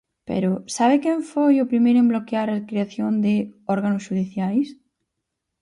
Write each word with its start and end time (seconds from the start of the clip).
Pero 0.29 0.49
¿sabe 0.75 0.95
quen 1.03 1.19
foi 1.31 1.53
o 1.59 1.69
primeiro 1.71 1.99
en 2.01 2.07
bloquear 2.11 2.47
a 2.51 2.65
creación 2.69 3.11
de 3.25 3.33
órganos 3.75 4.05
xudiciais? 4.07 4.67